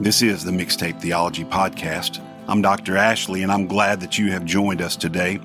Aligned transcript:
This 0.00 0.22
is 0.22 0.44
the 0.44 0.50
Mixtape 0.50 0.98
Theology 0.98 1.44
Podcast. 1.44 2.24
I'm 2.48 2.62
Dr. 2.62 2.96
Ashley, 2.96 3.42
and 3.42 3.52
I'm 3.52 3.66
glad 3.66 4.00
that 4.00 4.16
you 4.16 4.32
have 4.32 4.46
joined 4.46 4.80
us 4.80 4.96
today. 4.96 5.38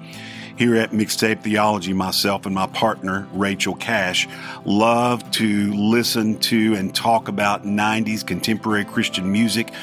Here 0.57 0.77
at 0.77 0.91
Mixtape 0.91 1.41
Theology, 1.41 1.91
myself 1.91 2.45
and 2.45 2.55
my 2.55 2.67
partner, 2.67 3.27
Rachel 3.33 3.75
Cash, 3.75 4.29
love 4.63 5.29
to 5.31 5.73
listen 5.73 6.39
to 6.39 6.73
and 6.75 6.95
talk 6.95 7.27
about 7.27 7.65
90s 7.65 8.25
contemporary 8.25 8.85
Christian 8.85 9.29
music. 9.29 9.73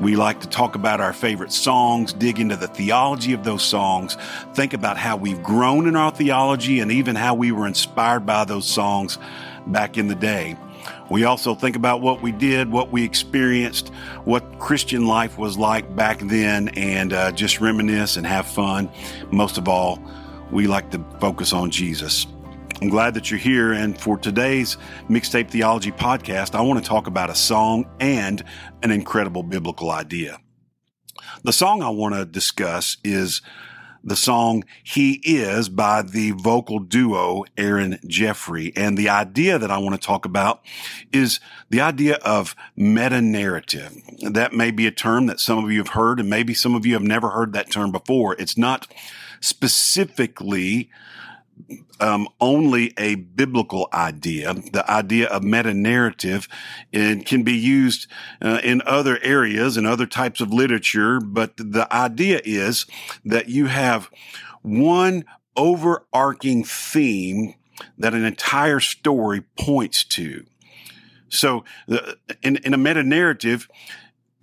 We 0.00 0.16
like 0.16 0.40
to 0.40 0.48
talk 0.48 0.74
about 0.74 1.00
our 1.00 1.12
favorite 1.12 1.52
songs, 1.52 2.12
dig 2.12 2.40
into 2.40 2.56
the 2.56 2.66
theology 2.66 3.32
of 3.32 3.44
those 3.44 3.62
songs, 3.62 4.16
think 4.54 4.74
about 4.74 4.96
how 4.96 5.16
we've 5.16 5.40
grown 5.40 5.86
in 5.86 5.94
our 5.94 6.10
theology, 6.10 6.80
and 6.80 6.90
even 6.90 7.14
how 7.14 7.36
we 7.36 7.52
were 7.52 7.68
inspired 7.68 8.26
by 8.26 8.44
those 8.44 8.68
songs 8.68 9.18
back 9.68 9.96
in 9.96 10.08
the 10.08 10.16
day. 10.16 10.56
We 11.10 11.24
also 11.24 11.54
think 11.54 11.76
about 11.76 12.00
what 12.00 12.20
we 12.20 12.32
did, 12.32 12.70
what 12.70 12.90
we 12.90 13.04
experienced, 13.04 13.88
what 14.24 14.58
Christian 14.58 15.06
life 15.06 15.38
was 15.38 15.56
like 15.56 15.94
back 15.94 16.18
then, 16.18 16.68
and 16.70 17.12
uh, 17.12 17.32
just 17.32 17.60
reminisce 17.60 18.16
and 18.16 18.26
have 18.26 18.46
fun. 18.46 18.90
Most 19.30 19.56
of 19.56 19.68
all, 19.68 20.02
we 20.50 20.66
like 20.66 20.90
to 20.90 21.04
focus 21.20 21.52
on 21.52 21.70
Jesus. 21.70 22.26
I'm 22.82 22.88
glad 22.88 23.14
that 23.14 23.30
you're 23.30 23.38
here. 23.38 23.72
And 23.72 23.98
for 23.98 24.18
today's 24.18 24.76
Mixtape 25.08 25.50
Theology 25.50 25.92
podcast, 25.92 26.54
I 26.54 26.60
want 26.60 26.82
to 26.82 26.88
talk 26.88 27.06
about 27.06 27.30
a 27.30 27.34
song 27.34 27.88
and 28.00 28.42
an 28.82 28.90
incredible 28.90 29.42
biblical 29.42 29.90
idea. 29.90 30.38
The 31.44 31.52
song 31.52 31.82
I 31.82 31.88
want 31.88 32.14
to 32.14 32.24
discuss 32.24 32.96
is 33.04 33.42
the 34.06 34.16
song 34.16 34.64
He 34.84 35.20
Is 35.24 35.68
by 35.68 36.00
the 36.00 36.30
vocal 36.30 36.78
duo 36.78 37.44
Aaron 37.58 37.98
Jeoffrey. 38.06 38.72
And 38.76 38.96
the 38.96 39.08
idea 39.08 39.58
that 39.58 39.70
I 39.70 39.78
want 39.78 40.00
to 40.00 40.06
talk 40.06 40.24
about 40.24 40.62
is 41.12 41.40
the 41.68 41.80
idea 41.80 42.14
of 42.22 42.54
meta 42.76 43.20
narrative. 43.20 44.00
That 44.22 44.52
may 44.52 44.70
be 44.70 44.86
a 44.86 44.92
term 44.92 45.26
that 45.26 45.40
some 45.40 45.62
of 45.62 45.72
you 45.72 45.78
have 45.78 45.88
heard 45.88 46.20
and 46.20 46.30
maybe 46.30 46.54
some 46.54 46.74
of 46.74 46.86
you 46.86 46.94
have 46.94 47.02
never 47.02 47.30
heard 47.30 47.52
that 47.52 47.70
term 47.70 47.90
before. 47.90 48.36
It's 48.36 48.56
not 48.56 48.86
specifically 49.40 50.88
um, 52.00 52.28
only 52.40 52.92
a 52.98 53.14
biblical 53.14 53.88
idea. 53.92 54.54
The 54.54 54.88
idea 54.90 55.28
of 55.28 55.42
meta 55.42 55.74
narrative 55.74 56.48
it 56.92 57.26
can 57.26 57.42
be 57.42 57.54
used 57.54 58.06
uh, 58.42 58.60
in 58.62 58.82
other 58.86 59.18
areas 59.22 59.76
and 59.76 59.86
other 59.86 60.06
types 60.06 60.40
of 60.40 60.52
literature, 60.52 61.20
but 61.20 61.56
the 61.56 61.88
idea 61.90 62.40
is 62.44 62.86
that 63.24 63.48
you 63.48 63.66
have 63.66 64.10
one 64.62 65.24
overarching 65.56 66.64
theme 66.64 67.54
that 67.98 68.14
an 68.14 68.24
entire 68.24 68.80
story 68.80 69.42
points 69.58 70.04
to. 70.04 70.44
So, 71.28 71.64
in, 72.42 72.56
in 72.56 72.72
a 72.72 72.78
meta 72.78 73.02
narrative, 73.02 73.68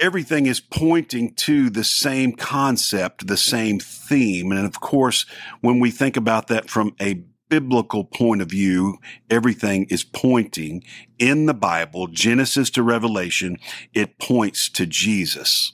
everything 0.03 0.47
is 0.47 0.59
pointing 0.59 1.33
to 1.33 1.69
the 1.69 1.83
same 1.83 2.33
concept, 2.33 3.25
the 3.25 3.37
same 3.37 3.79
theme. 3.79 4.51
And 4.51 4.65
of 4.65 4.81
course, 4.81 5.25
when 5.61 5.79
we 5.79 5.91
think 5.91 6.17
about 6.17 6.47
that 6.47 6.69
from 6.69 6.93
a 7.01 7.23
biblical 7.47 8.03
point 8.03 8.41
of 8.41 8.49
view, 8.49 8.97
everything 9.29 9.85
is 9.85 10.03
pointing 10.03 10.83
in 11.19 11.45
the 11.45 11.53
Bible, 11.53 12.07
Genesis 12.07 12.69
to 12.71 12.83
Revelation, 12.83 13.57
it 13.93 14.19
points 14.19 14.67
to 14.71 14.85
Jesus 14.85 15.71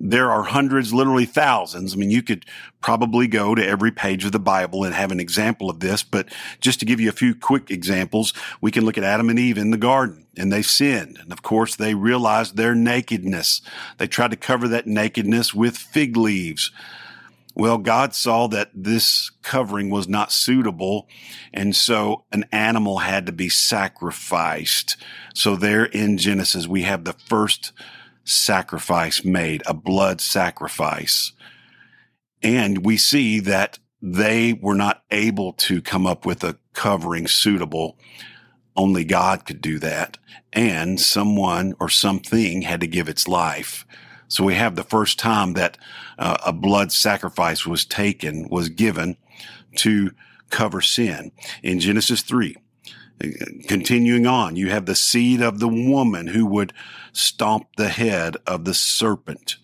there 0.00 0.30
are 0.30 0.42
hundreds, 0.42 0.92
literally 0.92 1.26
thousands. 1.26 1.94
I 1.94 1.96
mean, 1.96 2.10
you 2.10 2.22
could 2.22 2.44
probably 2.80 3.26
go 3.26 3.54
to 3.54 3.66
every 3.66 3.90
page 3.90 4.24
of 4.24 4.32
the 4.32 4.38
Bible 4.38 4.84
and 4.84 4.94
have 4.94 5.10
an 5.10 5.20
example 5.20 5.70
of 5.70 5.80
this, 5.80 6.02
but 6.02 6.28
just 6.60 6.80
to 6.80 6.86
give 6.86 7.00
you 7.00 7.08
a 7.08 7.12
few 7.12 7.34
quick 7.34 7.70
examples, 7.70 8.32
we 8.60 8.70
can 8.70 8.84
look 8.84 8.98
at 8.98 9.04
Adam 9.04 9.30
and 9.30 9.38
Eve 9.38 9.58
in 9.58 9.70
the 9.70 9.76
garden 9.76 10.26
and 10.36 10.52
they 10.52 10.62
sinned. 10.62 11.18
And 11.20 11.32
of 11.32 11.42
course, 11.42 11.76
they 11.76 11.94
realized 11.94 12.56
their 12.56 12.74
nakedness. 12.74 13.62
They 13.98 14.06
tried 14.06 14.32
to 14.32 14.36
cover 14.36 14.68
that 14.68 14.86
nakedness 14.86 15.54
with 15.54 15.76
fig 15.76 16.16
leaves. 16.16 16.70
Well, 17.56 17.78
God 17.78 18.14
saw 18.14 18.48
that 18.48 18.70
this 18.74 19.30
covering 19.42 19.88
was 19.88 20.08
not 20.08 20.32
suitable. 20.32 21.08
And 21.52 21.74
so 21.74 22.24
an 22.32 22.44
animal 22.50 22.98
had 22.98 23.26
to 23.26 23.32
be 23.32 23.48
sacrificed. 23.48 24.96
So 25.34 25.54
there 25.54 25.84
in 25.84 26.18
Genesis, 26.18 26.66
we 26.66 26.82
have 26.82 27.04
the 27.04 27.12
first 27.12 27.72
sacrifice 28.24 29.24
made, 29.24 29.62
a 29.66 29.74
blood 29.74 30.20
sacrifice. 30.20 31.32
And 32.42 32.84
we 32.84 32.96
see 32.96 33.40
that 33.40 33.78
they 34.02 34.52
were 34.52 34.74
not 34.74 35.02
able 35.10 35.52
to 35.54 35.80
come 35.80 36.06
up 36.06 36.26
with 36.26 36.44
a 36.44 36.58
covering 36.72 37.26
suitable. 37.26 37.98
Only 38.76 39.04
God 39.04 39.46
could 39.46 39.60
do 39.60 39.78
that. 39.78 40.18
And 40.52 41.00
someone 41.00 41.74
or 41.80 41.88
something 41.88 42.62
had 42.62 42.80
to 42.80 42.86
give 42.86 43.08
its 43.08 43.26
life. 43.26 43.86
So 44.28 44.44
we 44.44 44.54
have 44.54 44.76
the 44.76 44.82
first 44.82 45.18
time 45.18 45.54
that 45.54 45.78
uh, 46.18 46.38
a 46.44 46.52
blood 46.52 46.92
sacrifice 46.92 47.66
was 47.66 47.84
taken, 47.84 48.48
was 48.50 48.68
given 48.68 49.16
to 49.76 50.12
cover 50.50 50.80
sin. 50.80 51.32
In 51.62 51.80
Genesis 51.80 52.22
3, 52.22 52.56
Continuing 53.68 54.26
on, 54.26 54.56
you 54.56 54.70
have 54.70 54.86
the 54.86 54.96
seed 54.96 55.40
of 55.40 55.60
the 55.60 55.68
woman 55.68 56.26
who 56.26 56.44
would 56.46 56.72
stomp 57.14 57.68
the 57.76 57.88
head 57.88 58.36
of 58.46 58.64
the 58.64 58.74
serpent. 58.74 59.56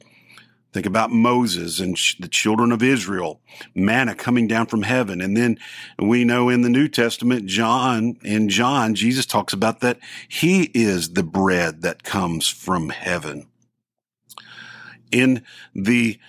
Think 0.73 0.87
about 0.87 1.11
Moses 1.11 1.81
and 1.81 1.99
the 2.21 2.29
children 2.29 2.71
of 2.71 2.83
Israel, 2.83 3.41
manna 3.75 4.15
coming 4.15 4.47
down 4.47 4.67
from 4.67 4.83
heaven. 4.83 5.21
And 5.21 5.37
then 5.37 5.59
we 5.99 6.25
know 6.25 6.49
in 6.49 6.63
the 6.63 6.69
New 6.69 6.87
Testament, 6.87 7.47
John, 7.47 8.17
in 8.23 8.49
John, 8.49 8.95
Jesus 8.95 9.27
talks 9.27 9.53
about 9.53 9.81
that 9.81 9.99
he 10.29 10.71
is 10.73 11.15
the 11.15 11.25
bread 11.25 11.83
that 11.83 12.05
comes 12.05 12.47
from 12.47 12.91
heaven. 12.91 13.49
In 15.11 15.43
the 15.75 16.21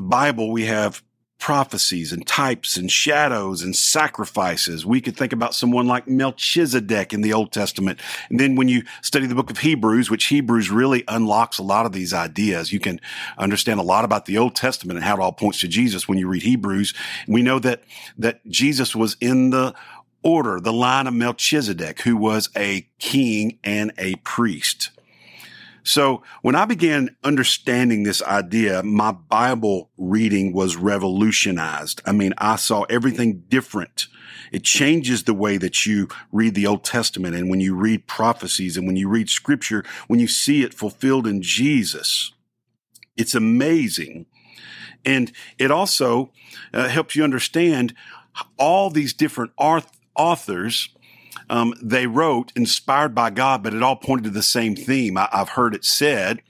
Bible, 0.00 0.50
we 0.50 0.64
have 0.66 1.04
prophecies 1.44 2.10
and 2.10 2.26
types 2.26 2.78
and 2.78 2.90
shadows 2.90 3.60
and 3.60 3.76
sacrifices. 3.76 4.86
We 4.86 5.02
could 5.02 5.14
think 5.14 5.30
about 5.30 5.54
someone 5.54 5.86
like 5.86 6.08
Melchizedek 6.08 7.12
in 7.12 7.20
the 7.20 7.34
Old 7.34 7.52
Testament. 7.52 8.00
And 8.30 8.40
then 8.40 8.54
when 8.54 8.68
you 8.68 8.82
study 9.02 9.26
the 9.26 9.34
book 9.34 9.50
of 9.50 9.58
Hebrews, 9.58 10.10
which 10.10 10.24
Hebrews 10.24 10.70
really 10.70 11.04
unlocks 11.06 11.58
a 11.58 11.62
lot 11.62 11.84
of 11.84 11.92
these 11.92 12.14
ideas, 12.14 12.72
you 12.72 12.80
can 12.80 12.98
understand 13.36 13.78
a 13.78 13.82
lot 13.82 14.06
about 14.06 14.24
the 14.24 14.38
Old 14.38 14.56
Testament 14.56 14.96
and 14.96 15.04
how 15.04 15.16
it 15.16 15.20
all 15.20 15.32
points 15.32 15.60
to 15.60 15.68
Jesus 15.68 16.08
when 16.08 16.16
you 16.16 16.28
read 16.28 16.44
Hebrews. 16.44 16.94
We 17.28 17.42
know 17.42 17.58
that, 17.58 17.82
that 18.16 18.40
Jesus 18.48 18.96
was 18.96 19.18
in 19.20 19.50
the 19.50 19.74
order, 20.22 20.60
the 20.60 20.72
line 20.72 21.06
of 21.06 21.12
Melchizedek, 21.12 22.00
who 22.00 22.16
was 22.16 22.48
a 22.56 22.88
king 22.98 23.58
and 23.62 23.92
a 23.98 24.14
priest. 24.24 24.88
So 25.84 26.22
when 26.40 26.54
I 26.54 26.64
began 26.64 27.14
understanding 27.22 28.02
this 28.02 28.22
idea, 28.22 28.82
my 28.82 29.12
Bible 29.12 29.90
reading 29.98 30.54
was 30.54 30.76
revolutionized. 30.76 32.00
I 32.06 32.12
mean, 32.12 32.32
I 32.38 32.56
saw 32.56 32.82
everything 32.84 33.44
different. 33.48 34.06
It 34.50 34.64
changes 34.64 35.24
the 35.24 35.34
way 35.34 35.58
that 35.58 35.84
you 35.84 36.08
read 36.32 36.54
the 36.54 36.66
Old 36.66 36.84
Testament 36.84 37.36
and 37.36 37.50
when 37.50 37.60
you 37.60 37.74
read 37.74 38.06
prophecies 38.06 38.78
and 38.78 38.86
when 38.86 38.96
you 38.96 39.08
read 39.08 39.28
scripture, 39.28 39.84
when 40.06 40.20
you 40.20 40.26
see 40.26 40.62
it 40.62 40.72
fulfilled 40.72 41.26
in 41.26 41.42
Jesus. 41.42 42.32
It's 43.14 43.34
amazing. 43.34 44.24
And 45.04 45.32
it 45.58 45.70
also 45.70 46.32
uh, 46.72 46.88
helps 46.88 47.14
you 47.14 47.24
understand 47.24 47.94
all 48.58 48.88
these 48.88 49.12
different 49.12 49.52
authors 49.58 50.88
um, 51.50 51.74
they 51.82 52.06
wrote 52.06 52.52
inspired 52.56 53.14
by 53.14 53.30
God, 53.30 53.62
but 53.62 53.74
it 53.74 53.82
all 53.82 53.96
pointed 53.96 54.24
to 54.24 54.30
the 54.30 54.42
same 54.42 54.76
theme. 54.76 55.16
I, 55.16 55.28
have 55.32 55.50
heard 55.50 55.74
it 55.74 55.84
said 55.84 56.42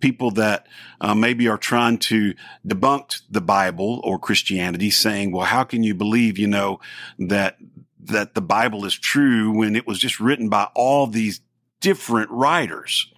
people 0.00 0.30
that 0.32 0.66
uh, 1.00 1.14
maybe 1.14 1.48
are 1.48 1.58
trying 1.58 1.98
to 1.98 2.34
debunk 2.66 3.20
the 3.30 3.40
Bible 3.40 4.00
or 4.04 4.18
Christianity, 4.18 4.90
saying, 4.90 5.32
"Well, 5.32 5.46
how 5.46 5.64
can 5.64 5.82
you 5.82 5.94
believe, 5.94 6.38
you 6.38 6.46
know, 6.46 6.80
that 7.18 7.58
that 8.00 8.34
the 8.34 8.40
Bible 8.40 8.84
is 8.84 8.94
true 8.94 9.50
when 9.50 9.76
it 9.76 9.86
was 9.86 9.98
just 9.98 10.20
written 10.20 10.48
by 10.48 10.68
all 10.74 11.06
these 11.06 11.40
different 11.80 12.30
writers?" 12.30 13.12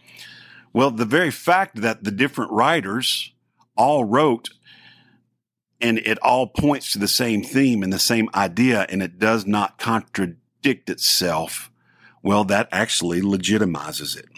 Well, 0.73 0.91
the 0.91 1.05
very 1.05 1.31
fact 1.31 1.81
that 1.81 2.05
the 2.05 2.13
different 2.13 2.53
writers 2.53 3.33
all 3.77 4.05
wrote 4.05 4.51
and 5.81 5.99
it 5.99 6.19
all 6.19 6.47
points 6.47 6.93
to 6.93 6.99
the 6.99 7.09
same 7.09 7.43
theme 7.43 7.83
and 7.83 7.93
the 7.93 7.99
same 7.99 8.29
idea 8.35 8.87
and 8.89 9.03
it 9.03 9.19
does 9.19 9.47
not 9.47 9.79
contradict 10.61 10.91
itself, 10.91 11.71
well, 12.23 12.45
that 12.45 12.69
actually 12.71 13.23
legitimizes 13.23 14.17
it. 14.17 14.29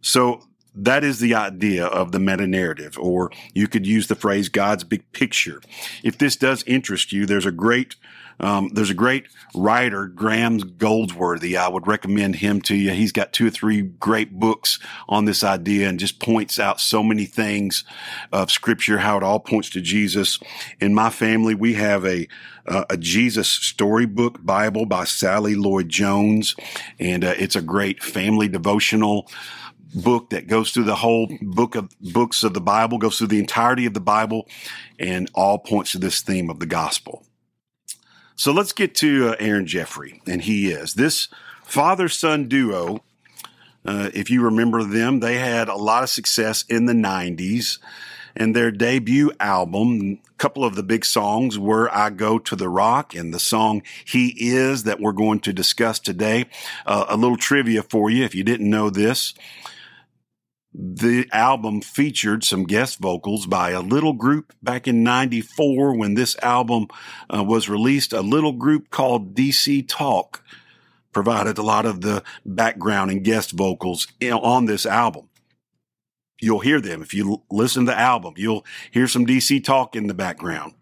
So 0.00 0.42
that 0.76 1.02
is 1.02 1.18
the 1.18 1.34
idea 1.34 1.86
of 1.86 2.12
the 2.12 2.20
meta 2.20 2.46
narrative, 2.46 2.98
or 2.98 3.30
you 3.54 3.66
could 3.66 3.86
use 3.86 4.06
the 4.06 4.14
phrase 4.14 4.48
God's 4.48 4.84
big 4.84 5.10
picture. 5.12 5.60
If 6.04 6.18
this 6.18 6.36
does 6.36 6.62
interest 6.64 7.12
you, 7.12 7.26
there's 7.26 7.46
a 7.46 7.52
great 7.52 7.96
um, 8.38 8.68
there's 8.74 8.90
a 8.90 8.94
great 8.94 9.28
writer, 9.54 10.06
Graham 10.06 10.58
Goldsworthy. 10.58 11.56
I 11.56 11.68
would 11.68 11.86
recommend 11.86 12.36
him 12.36 12.60
to 12.62 12.74
you. 12.74 12.90
He's 12.90 13.12
got 13.12 13.32
two 13.32 13.46
or 13.46 13.50
three 13.50 13.80
great 13.80 14.38
books 14.38 14.78
on 15.08 15.24
this 15.24 15.42
idea 15.42 15.88
and 15.88 15.98
just 15.98 16.20
points 16.20 16.58
out 16.58 16.80
so 16.80 17.02
many 17.02 17.24
things 17.24 17.84
of 18.32 18.50
scripture, 18.50 18.98
how 18.98 19.16
it 19.16 19.22
all 19.22 19.40
points 19.40 19.70
to 19.70 19.80
Jesus. 19.80 20.38
In 20.80 20.94
my 20.94 21.08
family, 21.08 21.54
we 21.54 21.74
have 21.74 22.04
a, 22.04 22.28
uh, 22.66 22.84
a 22.90 22.96
Jesus 22.98 23.48
storybook 23.48 24.44
Bible 24.44 24.84
by 24.84 25.04
Sally 25.04 25.54
Lloyd 25.54 25.88
Jones. 25.88 26.54
And 26.98 27.24
uh, 27.24 27.34
it's 27.38 27.56
a 27.56 27.62
great 27.62 28.02
family 28.02 28.48
devotional 28.48 29.30
book 29.96 30.30
that 30.30 30.46
goes 30.46 30.70
through 30.70 30.84
the 30.84 30.94
whole 30.94 31.28
book 31.40 31.74
of 31.74 31.90
books 32.00 32.44
of 32.44 32.54
the 32.54 32.60
Bible, 32.60 32.98
goes 32.98 33.18
through 33.18 33.28
the 33.28 33.38
entirety 33.38 33.86
of 33.86 33.94
the 33.94 34.00
Bible, 34.00 34.46
and 34.98 35.30
all 35.34 35.58
points 35.58 35.92
to 35.92 35.98
this 35.98 36.20
theme 36.20 36.50
of 36.50 36.60
the 36.60 36.66
gospel. 36.66 37.24
So 38.36 38.52
let's 38.52 38.72
get 38.72 38.94
to 38.96 39.30
uh, 39.30 39.36
Aaron 39.40 39.66
Jeoffrey, 39.66 40.20
and 40.26 40.42
he 40.42 40.70
is 40.70 40.94
this 40.94 41.28
father 41.64 42.08
son 42.08 42.48
duo. 42.48 43.02
Uh, 43.84 44.10
if 44.12 44.30
you 44.30 44.42
remember 44.42 44.84
them, 44.84 45.20
they 45.20 45.36
had 45.36 45.68
a 45.68 45.76
lot 45.76 46.02
of 46.02 46.10
success 46.10 46.64
in 46.68 46.86
the 46.86 46.92
90s. 46.92 47.78
And 48.38 48.54
their 48.54 48.70
debut 48.70 49.32
album, 49.40 50.18
a 50.28 50.34
couple 50.36 50.62
of 50.62 50.74
the 50.74 50.82
big 50.82 51.06
songs 51.06 51.58
were 51.58 51.88
I 51.94 52.10
Go 52.10 52.38
to 52.40 52.54
the 52.54 52.68
Rock 52.68 53.14
and 53.14 53.32
the 53.32 53.40
song 53.40 53.82
He 54.04 54.34
Is 54.38 54.82
that 54.82 55.00
we're 55.00 55.12
going 55.12 55.40
to 55.40 55.54
discuss 55.54 55.98
today. 55.98 56.44
Uh, 56.84 57.06
a 57.08 57.16
little 57.16 57.38
trivia 57.38 57.82
for 57.82 58.10
you 58.10 58.24
if 58.24 58.34
you 58.34 58.44
didn't 58.44 58.68
know 58.68 58.90
this 58.90 59.32
the 60.78 61.26
album 61.32 61.80
featured 61.80 62.44
some 62.44 62.64
guest 62.64 62.98
vocals 62.98 63.46
by 63.46 63.70
a 63.70 63.80
little 63.80 64.12
group 64.12 64.52
back 64.62 64.86
in 64.86 65.02
94 65.02 65.96
when 65.96 66.12
this 66.12 66.36
album 66.42 66.88
uh, 67.34 67.42
was 67.42 67.70
released. 67.70 68.12
A 68.12 68.20
little 68.20 68.52
group 68.52 68.90
called 68.90 69.34
DC 69.34 69.88
Talk 69.88 70.44
provided 71.12 71.56
a 71.56 71.62
lot 71.62 71.86
of 71.86 72.02
the 72.02 72.22
background 72.44 73.10
and 73.10 73.24
guest 73.24 73.52
vocals 73.52 74.06
on 74.22 74.66
this 74.66 74.84
album. 74.84 75.30
You'll 76.42 76.60
hear 76.60 76.82
them. 76.82 77.00
If 77.00 77.14
you 77.14 77.42
listen 77.50 77.86
to 77.86 77.92
the 77.92 77.98
album, 77.98 78.34
you'll 78.36 78.66
hear 78.90 79.08
some 79.08 79.24
DC 79.24 79.64
Talk 79.64 79.96
in 79.96 80.08
the 80.08 80.14
background. 80.14 80.74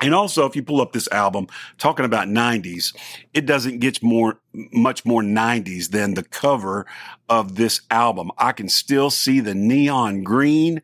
And 0.00 0.14
also, 0.14 0.46
if 0.46 0.54
you 0.54 0.62
pull 0.62 0.80
up 0.80 0.92
this 0.92 1.08
album 1.10 1.48
talking 1.76 2.04
about 2.04 2.28
90s, 2.28 2.94
it 3.34 3.46
doesn't 3.46 3.80
get 3.80 4.02
more, 4.02 4.38
much 4.52 5.04
more 5.04 5.22
90s 5.22 5.90
than 5.90 6.14
the 6.14 6.22
cover 6.22 6.86
of 7.28 7.56
this 7.56 7.80
album. 7.90 8.30
I 8.38 8.52
can 8.52 8.68
still 8.68 9.10
see 9.10 9.40
the 9.40 9.54
neon 9.54 10.22
green 10.22 10.82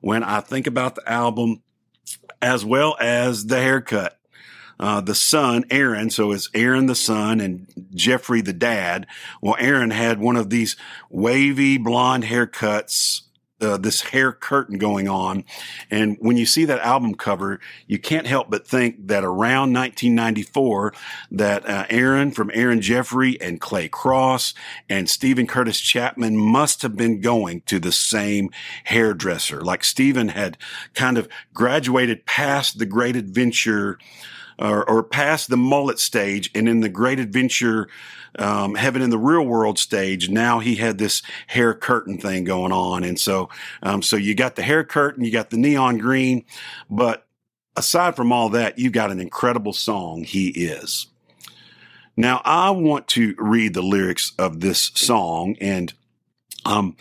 when 0.00 0.24
I 0.24 0.40
think 0.40 0.66
about 0.66 0.96
the 0.96 1.08
album, 1.08 1.62
as 2.42 2.64
well 2.64 2.96
as 3.00 3.46
the 3.46 3.60
haircut. 3.60 4.16
Uh, 4.80 5.00
the 5.00 5.14
son, 5.14 5.64
Aaron, 5.70 6.08
so 6.08 6.30
it's 6.30 6.48
Aaron 6.54 6.86
the 6.86 6.94
son 6.94 7.40
and 7.40 7.66
Jeoffrey 7.94 8.42
the 8.42 8.52
dad. 8.52 9.08
Well, 9.42 9.56
Aaron 9.58 9.90
had 9.90 10.20
one 10.20 10.36
of 10.36 10.50
these 10.50 10.76
wavy 11.10 11.78
blonde 11.78 12.22
haircuts 12.22 13.22
uh, 13.60 13.76
this 13.76 14.02
hair 14.02 14.32
curtain 14.32 14.78
going 14.78 15.08
on. 15.08 15.44
And 15.90 16.16
when 16.20 16.36
you 16.36 16.46
see 16.46 16.64
that 16.66 16.80
album 16.80 17.14
cover, 17.14 17.60
you 17.86 17.98
can't 17.98 18.26
help 18.26 18.50
but 18.50 18.66
think 18.66 19.08
that 19.08 19.24
around 19.24 19.72
1994, 19.72 20.94
that 21.32 21.68
uh, 21.68 21.86
Aaron 21.90 22.30
from 22.30 22.50
Aaron 22.54 22.80
Jeoffrey 22.80 23.40
and 23.40 23.60
Clay 23.60 23.88
Cross 23.88 24.54
and 24.88 25.08
Steven 25.08 25.46
Curtis 25.46 25.80
Chapman 25.80 26.36
must 26.36 26.82
have 26.82 26.96
been 26.96 27.20
going 27.20 27.62
to 27.62 27.78
the 27.78 27.92
same 27.92 28.50
hairdresser. 28.84 29.60
Like 29.60 29.84
Steven 29.84 30.28
had 30.28 30.56
kind 30.94 31.18
of 31.18 31.28
graduated 31.52 32.26
past 32.26 32.78
the 32.78 32.86
great 32.86 33.16
adventure 33.16 33.98
or, 34.58 34.88
or 34.88 35.02
past 35.02 35.48
the 35.48 35.56
mullet 35.56 35.98
stage 35.98 36.50
and 36.54 36.68
in 36.68 36.80
the 36.80 36.88
great 36.88 37.20
adventure 37.20 37.88
um, 38.38 38.74
heaven 38.74 39.02
in 39.02 39.10
the 39.10 39.18
real 39.18 39.44
world 39.44 39.78
stage, 39.78 40.28
now 40.28 40.58
he 40.58 40.76
had 40.76 40.98
this 40.98 41.22
hair 41.46 41.74
curtain 41.74 42.18
thing 42.18 42.44
going 42.44 42.72
on. 42.72 43.04
And 43.04 43.18
so, 43.18 43.48
um, 43.82 44.02
so 44.02 44.16
you 44.16 44.34
got 44.34 44.56
the 44.56 44.62
hair 44.62 44.84
curtain, 44.84 45.24
you 45.24 45.32
got 45.32 45.50
the 45.50 45.56
neon 45.56 45.98
green, 45.98 46.44
but 46.90 47.26
aside 47.76 48.16
from 48.16 48.32
all 48.32 48.50
that, 48.50 48.78
you've 48.78 48.92
got 48.92 49.10
an 49.10 49.20
incredible 49.20 49.72
song. 49.72 50.24
He 50.24 50.48
is. 50.48 51.06
Now 52.16 52.42
I 52.44 52.70
want 52.70 53.06
to 53.08 53.34
read 53.38 53.74
the 53.74 53.82
lyrics 53.82 54.32
of 54.38 54.60
this 54.60 54.90
song 54.94 55.56
and, 55.60 55.92
um, 56.64 56.96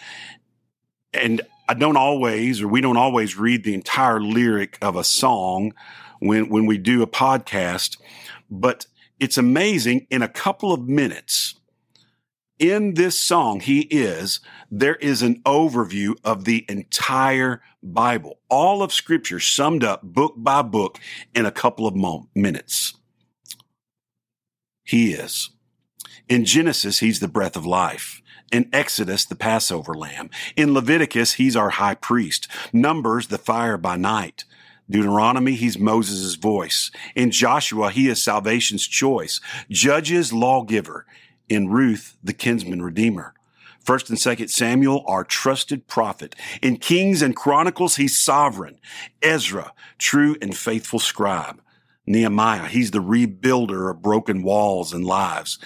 and 1.13 1.41
I 1.67 1.73
don't 1.73 1.97
always, 1.97 2.61
or 2.61 2.67
we 2.67 2.81
don't 2.81 2.97
always 2.97 3.37
read 3.37 3.63
the 3.63 3.73
entire 3.73 4.21
lyric 4.21 4.77
of 4.81 4.95
a 4.95 5.03
song 5.03 5.73
when, 6.19 6.49
when 6.49 6.65
we 6.65 6.77
do 6.77 7.01
a 7.01 7.07
podcast, 7.07 7.97
but 8.49 8.85
it's 9.19 9.37
amazing 9.37 10.07
in 10.09 10.21
a 10.21 10.27
couple 10.27 10.73
of 10.73 10.87
minutes 10.87 11.55
in 12.59 12.95
this 12.95 13.17
song, 13.17 13.59
he 13.59 13.81
is, 13.81 14.39
there 14.71 14.95
is 14.95 15.21
an 15.21 15.41
overview 15.43 16.15
of 16.23 16.45
the 16.45 16.65
entire 16.67 17.61
Bible, 17.83 18.39
all 18.49 18.81
of 18.81 18.91
scripture 18.91 19.39
summed 19.39 19.83
up 19.83 20.01
book 20.01 20.33
by 20.37 20.61
book 20.61 20.99
in 21.35 21.45
a 21.45 21.51
couple 21.51 21.85
of 21.85 21.95
minutes. 22.35 22.95
He 24.83 25.13
is. 25.13 25.51
In 26.27 26.45
Genesis, 26.45 26.99
he's 26.99 27.19
the 27.19 27.27
breath 27.27 27.55
of 27.55 27.65
life. 27.65 28.21
In 28.51 28.69
Exodus, 28.73 29.25
the 29.25 29.35
Passover 29.35 29.93
lamb. 29.93 30.29
In 30.55 30.73
Leviticus, 30.73 31.33
he's 31.33 31.55
our 31.55 31.71
high 31.71 31.95
priest. 31.95 32.47
Numbers, 32.73 33.27
the 33.27 33.37
fire 33.37 33.77
by 33.77 33.97
night. 33.97 34.45
Deuteronomy, 34.89 35.55
he's 35.55 35.77
Moses' 35.77 36.35
voice. 36.35 36.91
In 37.15 37.31
Joshua, 37.31 37.91
he 37.91 38.07
is 38.07 38.23
salvation's 38.23 38.87
choice. 38.87 39.41
Judges, 39.69 40.31
lawgiver. 40.31 41.05
In 41.49 41.69
Ruth, 41.69 42.17
the 42.23 42.33
kinsman 42.33 42.81
redeemer. 42.81 43.33
First 43.83 44.09
and 44.09 44.19
second 44.19 44.49
Samuel, 44.49 45.03
our 45.07 45.23
trusted 45.23 45.87
prophet. 45.87 46.35
In 46.61 46.77
Kings 46.77 47.21
and 47.21 47.35
Chronicles, 47.35 47.95
he's 47.95 48.17
sovereign. 48.17 48.79
Ezra, 49.21 49.71
true 49.97 50.35
and 50.41 50.55
faithful 50.57 50.99
scribe. 50.99 51.61
Nehemiah, 52.05 52.67
he's 52.67 52.91
the 52.91 52.99
rebuilder 52.99 53.89
of 53.89 54.01
broken 54.01 54.43
walls 54.43 54.93
and 54.93 55.05
lives. 55.05 55.57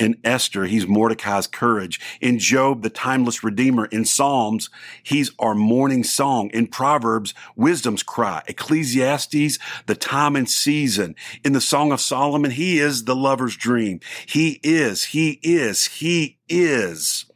In 0.00 0.16
Esther, 0.24 0.64
he's 0.64 0.86
Mordecai's 0.86 1.46
courage. 1.46 2.00
In 2.22 2.38
Job, 2.38 2.82
the 2.82 2.88
timeless 2.88 3.44
redeemer. 3.44 3.84
In 3.84 4.06
Psalms, 4.06 4.70
he's 5.02 5.30
our 5.38 5.54
morning 5.54 6.04
song. 6.04 6.48
In 6.54 6.68
Proverbs, 6.68 7.34
wisdom's 7.54 8.02
cry. 8.02 8.42
Ecclesiastes, 8.48 9.58
the 9.84 9.94
time 9.94 10.36
and 10.36 10.48
season. 10.48 11.14
In 11.44 11.52
the 11.52 11.60
Song 11.60 11.92
of 11.92 12.00
Solomon, 12.00 12.50
he 12.50 12.78
is 12.78 13.04
the 13.04 13.14
lover's 13.14 13.56
dream. 13.56 14.00
He 14.24 14.58
is, 14.62 15.04
he 15.04 15.38
is, 15.42 15.86
he 15.86 16.38
is. 16.48 17.29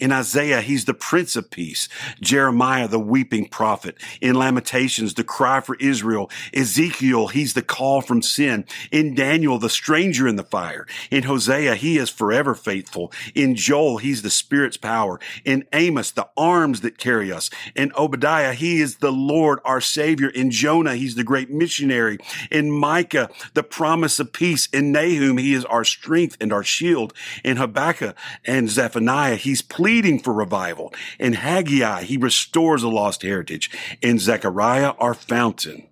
In 0.00 0.12
Isaiah, 0.12 0.62
he's 0.62 0.86
the 0.86 0.94
Prince 0.94 1.36
of 1.36 1.50
Peace. 1.50 1.86
Jeremiah, 2.22 2.88
the 2.88 2.98
weeping 2.98 3.48
prophet. 3.48 3.98
In 4.22 4.34
Lamentations, 4.34 5.12
the 5.12 5.22
cry 5.22 5.60
for 5.60 5.76
Israel. 5.76 6.30
Ezekiel, 6.54 7.28
he's 7.28 7.52
the 7.52 7.60
call 7.62 8.00
from 8.00 8.22
sin. 8.22 8.64
In 8.90 9.14
Daniel, 9.14 9.58
the 9.58 9.68
stranger 9.68 10.26
in 10.26 10.36
the 10.36 10.42
fire. 10.42 10.86
In 11.10 11.24
Hosea, 11.24 11.74
he 11.74 11.98
is 11.98 12.08
forever 12.08 12.54
faithful. 12.54 13.12
In 13.34 13.54
Joel, 13.54 13.98
he's 13.98 14.22
the 14.22 14.30
Spirit's 14.30 14.78
power. 14.78 15.20
In 15.44 15.66
Amos, 15.74 16.10
the 16.10 16.28
arms 16.34 16.80
that 16.80 16.96
carry 16.96 17.30
us. 17.30 17.50
In 17.76 17.92
Obadiah, 17.94 18.54
he 18.54 18.80
is 18.80 18.96
the 18.96 19.12
Lord, 19.12 19.58
our 19.66 19.82
Savior. 19.82 20.30
In 20.30 20.50
Jonah, 20.50 20.96
he's 20.96 21.14
the 21.14 21.24
great 21.24 21.50
missionary. 21.50 22.18
In 22.50 22.70
Micah, 22.70 23.28
the 23.52 23.62
promise 23.62 24.18
of 24.18 24.32
peace. 24.32 24.66
In 24.72 24.92
Nahum, 24.92 25.36
he 25.36 25.52
is 25.52 25.66
our 25.66 25.84
strength 25.84 26.38
and 26.40 26.54
our 26.54 26.64
shield. 26.64 27.12
In 27.44 27.58
Habakkuk 27.58 28.16
and 28.46 28.70
Zephaniah, 28.70 29.36
he's 29.36 29.60
pleased 29.60 29.89
pleading 29.90 30.20
for 30.20 30.32
revival. 30.32 30.94
In 31.18 31.32
Haggai, 31.32 32.04
he 32.04 32.16
restores 32.16 32.84
a 32.84 32.88
lost 32.88 33.22
heritage. 33.22 33.72
In 34.00 34.20
Zechariah, 34.20 34.92
our 35.00 35.14
fountain. 35.14 35.89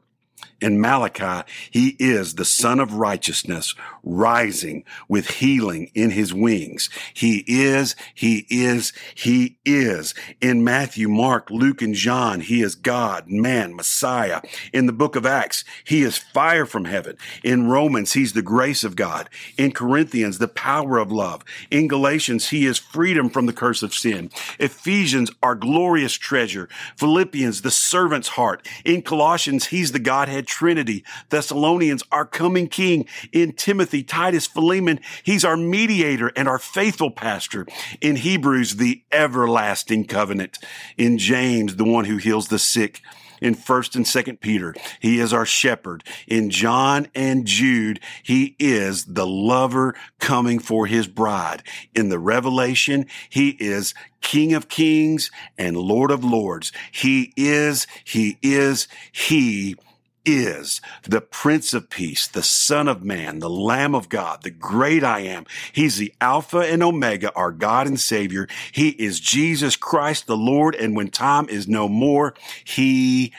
In 0.61 0.81
Malachi, 0.81 1.49
he 1.71 1.97
is 2.01 2.35
the 2.35 2.45
Sun 2.45 2.81
of 2.81 2.95
righteousness 2.95 3.75
rising 4.03 4.85
with 5.09 5.31
healing 5.31 5.91
in 5.95 6.11
his 6.11 6.35
wings. 6.35 6.89
He 7.15 7.45
is, 7.47 7.95
he 8.13 8.47
is, 8.51 8.93
he 9.15 9.59
is. 9.65 10.15
In 10.41 10.65
Matthew, 10.65 11.09
Mark, 11.09 11.51
Luke, 11.51 11.81
and 11.81 11.95
John, 11.95 12.41
he 12.41 12.61
is 12.61 12.75
God, 12.75 13.29
man, 13.29 13.77
Messiah. 13.77 14.41
In 14.73 14.87
the 14.87 14.93
book 14.93 15.15
of 15.15 15.25
Acts, 15.25 15.63
he 15.85 16.03
is 16.03 16.19
fire 16.19 16.67
from 16.67 16.87
heaven. 16.87 17.17
In 17.45 17.69
Romans, 17.69 18.15
he's 18.15 18.33
the 18.33 18.43
grace 18.43 18.83
of 18.83 18.97
God. 18.97 19.29
In 19.57 19.71
Corinthians, 19.71 20.39
the 20.39 20.49
power 20.49 20.99
of 20.99 21.13
love. 21.13 21.45
In 21.71 21.87
Galatians, 21.87 22.49
he 22.49 22.67
is 22.67 22.79
freedom 22.79 23.31
from 23.31 23.47
the 23.47 23.53
curse 23.53 23.85
of 23.85 23.95
sin. 23.95 24.31
Ephesians, 24.59 25.31
our 25.41 25.55
glorious 25.55 26.15
treasure. 26.15 26.69
Philippians, 26.97 27.63
the 27.63 27.71
servant's 27.71 28.29
heart. 28.29 28.67
In 28.85 29.03
Colossians, 29.03 29.67
he's 29.67 29.93
the 29.93 29.99
Godhead 30.01 30.48
Trinity. 30.49 31.05
Thessalonians, 31.29 32.03
our 32.11 32.27
coming 32.27 32.67
King. 32.67 33.07
In 33.33 33.53
Timothy, 33.53 34.03
Titus, 34.03 34.47
Philemon, 34.47 35.01
he's 35.23 35.45
our 35.45 35.57
mediator 35.57 36.33
and 36.35 36.49
our 36.49 36.59
faithful 36.59 37.11
pastor. 37.11 37.67
In 38.01 38.17
Hebrews, 38.17 38.77
the 38.77 39.03
everlasting 39.13 40.07
covenant. 40.07 40.59
In 40.97 41.19
James, 41.19 41.77
the 41.77 41.85
one 41.85 42.07
who 42.07 42.17
heals 42.17 42.49
the 42.49 42.59
sick 42.59 43.03
in 43.41 43.55
first 43.55 43.95
and 43.95 44.07
second 44.07 44.41
Peter. 44.41 44.75
He 45.01 45.21
is 45.21 45.33
our 45.33 45.47
shepherd. 45.47 46.05
In 46.27 46.51
John 46.51 47.09
and 47.15 47.47
Jude, 47.47 48.01
he 48.23 48.57
is 48.59 49.05
the 49.05 49.27
lover 49.27 49.95
coming 50.19 50.59
for 50.59 50.87
his 50.87 51.07
bride. 51.07 51.63
In 51.95 52.09
the 52.09 52.19
Revelation, 52.19 53.07
he 53.29 53.51
is 53.51 53.95
King 54.21 54.55
of 54.55 54.69
kings 54.69 55.31
and 55.57 55.77
Lord 55.77 56.11
of 56.11 56.25
lords. 56.25 56.73
He 56.91 57.33
is, 57.37 57.87
he 58.05 58.39
is, 58.43 58.89
he 59.13 59.77
is 60.25 60.81
the 61.03 61.21
Prince 61.21 61.75
of 61.75 61.91
Peace, 61.91 62.27
the 62.27 62.43
Son 62.43 62.89
of 62.89 63.03
Man, 63.03 63.39
the 63.39 63.51
Lamb 63.51 63.95
of 63.95 64.09
God, 64.09 64.43
the 64.43 64.51
great 64.51 65.03
I 65.05 65.21
am. 65.21 65.47
He's 65.73 65.97
the 65.97 66.15
Alpha 66.21 66.61
and 66.61 66.83
Omega, 66.83 67.33
our 67.35 67.53
God 67.53 67.87
and 67.87 67.99
Savior. 67.99 68.49
He 68.73 68.91
is 68.91 69.21
Jesus 69.21 69.77
Christ, 69.77 70.27
the 70.27 70.37
Lord. 70.37 70.75
And 70.75 70.97
when 70.97 71.09
time 71.09 71.49
is 71.49 71.69
no 71.69 71.89
more, 71.89 72.35
He 72.65 73.33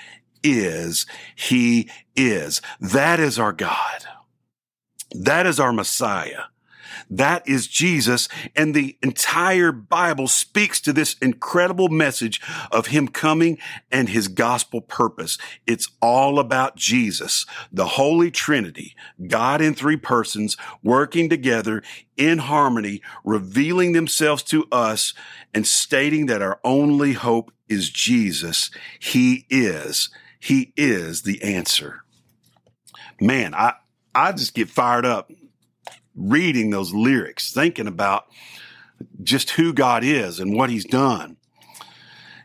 is, 0.44 1.06
He 1.36 1.90
is. 2.16 2.62
That 2.80 3.20
is 3.20 3.38
our 3.40 3.54
God. 3.54 4.06
That 5.12 5.46
is 5.46 5.60
our 5.60 5.74
Messiah. 5.74 6.44
That 7.10 7.48
is 7.48 7.68
Jesus. 7.68 8.28
And 8.56 8.74
the 8.74 8.98
entire 9.02 9.72
Bible 9.72 10.28
speaks 10.28 10.80
to 10.82 10.94
this 10.94 11.16
incredible 11.22 11.90
message 11.90 12.42
of 12.72 12.88
him 12.88 13.08
coming 13.08 13.58
and 13.92 14.10
his 14.10 14.28
gospel 14.28 14.82
purpose. 14.82 15.38
It's 15.66 15.90
all 16.02 16.40
about 16.40 16.76
Jesus, 16.76 17.46
the 17.72 17.86
Holy 17.88 18.32
Trinity, 18.32 18.96
God 19.28 19.62
in 19.62 19.74
three 19.74 19.98
persons 19.98 20.58
working 20.84 21.30
together 21.30 21.84
in 22.18 22.40
harmony, 22.40 23.02
revealing 23.24 23.94
themselves 23.94 24.44
to 24.44 24.66
us 24.72 25.14
and 25.54 25.66
stating 25.66 26.26
that 26.28 26.42
our 26.42 26.60
only 26.64 27.14
hope 27.14 27.52
is 27.68 27.90
Jesus. 27.90 28.72
He 29.00 29.46
is, 29.50 30.10
he 30.40 30.74
is 30.76 31.22
the 31.22 31.42
answer. 31.42 32.04
Man, 33.22 33.54
I, 33.54 33.74
I 34.14 34.32
just 34.32 34.54
get 34.54 34.70
fired 34.70 35.06
up 35.06 35.32
reading 36.20 36.70
those 36.70 36.94
lyrics, 36.94 37.52
thinking 37.52 37.88
about 37.88 38.26
just 39.24 39.52
who 39.52 39.74
God 39.74 40.04
is 40.04 40.40
and 40.40 40.56
what 40.56 40.70
he's 40.70 40.86
done. 40.86 41.38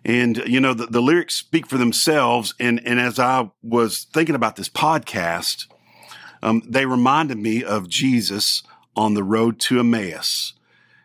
And, 0.04 0.36
you 0.46 0.60
know, 0.60 0.74
the, 0.74 0.86
the, 0.86 1.00
lyrics 1.00 1.34
speak 1.34 1.66
for 1.66 1.78
themselves. 1.78 2.54
And, 2.60 2.80
and 2.86 3.00
as 3.00 3.18
I 3.18 3.50
was 3.62 4.04
thinking 4.04 4.34
about 4.34 4.56
this 4.56 4.68
podcast, 4.68 5.66
um, 6.42 6.62
they 6.68 6.84
reminded 6.84 7.38
me 7.38 7.64
of 7.64 7.88
Jesus 7.88 8.62
on 8.94 9.14
the 9.14 9.22
road 9.22 9.58
to 9.60 9.80
Emmaus. 9.80 10.52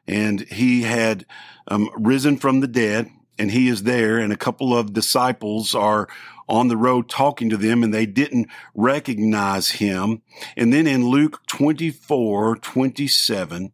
And 0.06 0.42
he 0.42 0.82
had 0.82 1.26
um, 1.68 1.90
risen 1.96 2.38
from 2.38 2.60
the 2.60 2.68
dead 2.68 3.10
and 3.40 3.50
he 3.50 3.70
is 3.70 3.84
there 3.84 4.20
and 4.20 4.32
a 4.32 4.38
couple 4.38 4.78
of 4.78 4.94
disciples 4.94 5.74
are 5.74 6.08
on 6.48 6.68
the 6.68 6.78
road 6.78 7.08
talking 7.08 7.50
to 7.50 7.58
them 7.58 7.84
and 7.84 7.94
they 7.94 8.06
didn't 8.06 8.48
recognize 8.76 9.70
him. 9.70 10.22
And 10.58 10.74
then 10.74 10.86
in 10.86 11.08
Luke 11.08 11.42
24, 11.48 12.58
27, 12.58 13.72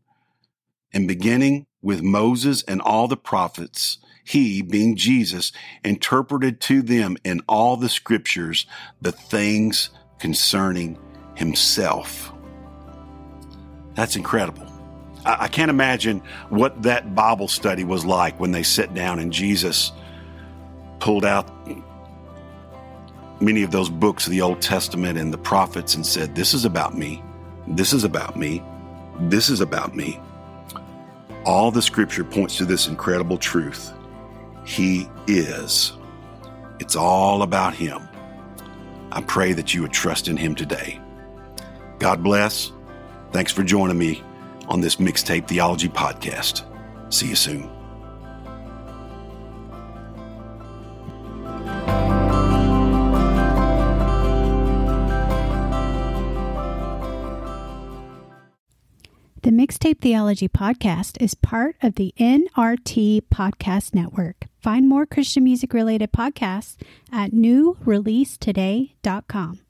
and 0.93 1.07
beginning 1.07 1.65
with 1.81 2.01
Moses 2.01 2.63
and 2.63 2.81
all 2.81 3.07
the 3.07 3.17
prophets, 3.17 3.97
he, 4.23 4.61
being 4.61 4.95
Jesus, 4.95 5.51
interpreted 5.83 6.61
to 6.61 6.81
them 6.81 7.17
in 7.23 7.41
all 7.47 7.75
the 7.75 7.89
scriptures 7.89 8.65
the 9.01 9.11
things 9.11 9.89
concerning 10.19 10.97
himself. 11.35 12.31
That's 13.93 14.15
incredible. 14.15 14.74
I, 15.25 15.47
can't 15.47 15.71
imagine 15.71 16.21
what 16.49 16.83
that 16.83 17.15
Bible 17.15 17.47
study 17.47 17.83
was 17.83 18.05
like 18.05 18.39
when 18.39 18.51
they 18.51 18.61
sat 18.61 18.93
down 18.93 19.17
and 19.17 19.33
Jesus 19.33 19.91
pulled 20.99 21.25
out 21.25 21.49
many 23.41 23.63
of 23.63 23.71
those 23.71 23.89
books 23.89 24.27
of 24.27 24.31
the 24.31 24.41
Old 24.41 24.61
Testament 24.61 25.17
and 25.17 25.33
the 25.33 25.37
prophets 25.37 25.95
and 25.95 26.05
said, 26.05 26.35
This 26.35 26.53
is 26.53 26.63
about 26.63 26.95
me. 26.95 27.23
This 27.67 27.91
is 27.91 28.03
about 28.03 28.37
me. 28.37 28.63
This 29.21 29.49
is 29.49 29.61
about 29.61 29.95
me. 29.95 30.19
All 31.43 31.71
the 31.71 31.81
scripture 31.81 32.23
points 32.23 32.57
to 32.57 32.65
this 32.65 32.87
incredible 32.87 33.37
truth. 33.37 33.93
He 34.65 35.09
is. 35.27 35.93
It's 36.79 36.95
all 36.95 37.41
about 37.41 37.73
Him. 37.73 38.07
I 39.11 39.21
pray 39.21 39.53
that 39.53 39.73
you 39.73 39.81
would 39.81 39.93
trust 39.93 40.27
in 40.27 40.37
Him 40.37 40.55
today. 40.55 40.99
God 41.99 42.23
bless. 42.23 42.71
Thanks 43.31 43.51
for 43.51 43.63
joining 43.63 43.97
me 43.97 44.23
on 44.67 44.81
this 44.81 44.97
Mixtape 44.97 45.47
Theology 45.47 45.89
podcast. 45.89 46.63
See 47.13 47.29
you 47.29 47.35
soon. 47.35 47.75
The 59.45 59.51
Mixtape 59.51 60.01
Theology 60.01 60.49
Podcast 60.49 61.21
is 61.21 61.35
part 61.35 61.75
of 61.83 61.95
the 61.95 62.15
NRT 62.19 63.21
Podcast 63.31 63.93
Network. 63.93 64.47
Find 64.59 64.89
more 64.89 65.05
Christian 65.05 65.43
music 65.43 65.71
related 65.71 66.11
podcasts 66.11 66.77
at 67.11 67.29
newreleasetoday.com. 67.29 69.64